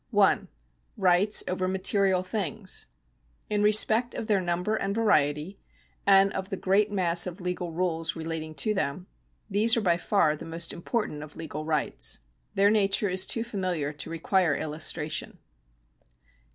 [0.09, 0.47] (1)
[0.97, 2.87] Rights over material things.—
[3.51, 5.59] In respect of their num ber and variety,
[6.07, 9.05] and of the great mass of legal rules relating to them,
[9.47, 12.17] these are by far the most important of legal rights.
[12.55, 15.37] Their nature is too familiar to require illustration.